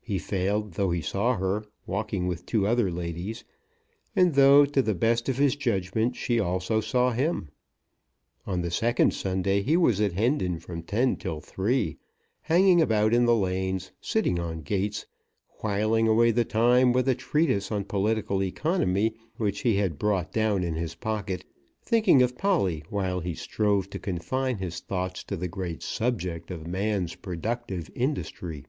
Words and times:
He 0.00 0.18
failed, 0.20 0.74
though 0.74 0.92
he 0.92 1.00
saw 1.00 1.34
her, 1.38 1.64
walking 1.88 2.28
with 2.28 2.46
two 2.46 2.68
other 2.68 2.88
ladies, 2.88 3.42
and 4.14 4.34
though, 4.36 4.64
to 4.64 4.80
the 4.80 4.94
best 4.94 5.28
of 5.28 5.38
his 5.38 5.56
judgment, 5.56 6.14
she 6.14 6.38
also 6.38 6.80
saw 6.80 7.10
him. 7.10 7.48
On 8.46 8.60
the 8.60 8.70
second 8.70 9.12
Sunday 9.12 9.60
he 9.60 9.76
was 9.76 10.00
at 10.00 10.12
Hendon 10.12 10.60
from 10.60 10.84
ten 10.84 11.16
till 11.16 11.40
three, 11.40 11.96
hanging 12.42 12.80
about 12.80 13.12
in 13.12 13.24
the 13.24 13.34
lanes, 13.34 13.90
sitting 14.00 14.38
on 14.38 14.60
gates, 14.62 15.04
whiling 15.64 16.06
away 16.06 16.30
the 16.30 16.44
time 16.44 16.92
with 16.92 17.08
a 17.08 17.16
treatise 17.16 17.72
on 17.72 17.82
political 17.82 18.40
economy 18.40 19.14
which 19.36 19.62
he 19.62 19.78
had 19.78 19.98
brought 19.98 20.30
down 20.30 20.62
in 20.62 20.76
his 20.76 20.94
pocket, 20.94 21.44
thinking 21.82 22.22
of 22.22 22.38
Polly 22.38 22.84
while 22.88 23.18
he 23.18 23.34
strove 23.34 23.90
to 23.90 23.98
confine 23.98 24.58
his 24.58 24.78
thoughts 24.78 25.24
to 25.24 25.36
the 25.36 25.48
great 25.48 25.82
subject 25.82 26.52
of 26.52 26.68
man's 26.68 27.16
productive 27.16 27.90
industry. 27.96 28.64